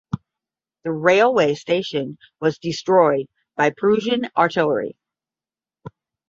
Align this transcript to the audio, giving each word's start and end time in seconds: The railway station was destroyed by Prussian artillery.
The 0.83 0.91
railway 0.91 1.53
station 1.53 2.17
was 2.39 2.57
destroyed 2.57 3.27
by 3.55 3.69
Prussian 3.77 4.31
artillery. 4.35 4.95